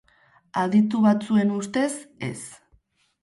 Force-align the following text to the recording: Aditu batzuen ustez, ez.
Aditu 0.61 1.01
batzuen 1.03 1.53
ustez, 1.57 1.91
ez. 2.31 2.39